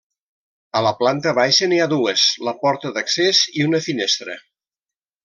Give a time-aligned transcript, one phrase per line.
[0.77, 4.39] A la planta baixa n'hi ha dues, la porta d'accés i una finestra.